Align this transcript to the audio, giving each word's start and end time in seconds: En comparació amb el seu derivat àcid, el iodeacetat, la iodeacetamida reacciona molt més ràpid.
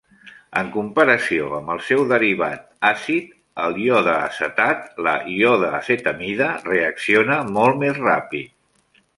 En 0.59 0.69
comparació 0.75 1.49
amb 1.57 1.73
el 1.73 1.81
seu 1.89 2.01
derivat 2.11 2.63
àcid, 2.89 3.35
el 3.65 3.77
iodeacetat, 3.83 4.89
la 5.09 5.15
iodeacetamida 5.37 6.51
reacciona 6.73 7.41
molt 7.59 7.83
més 7.85 8.03
ràpid. 8.09 9.03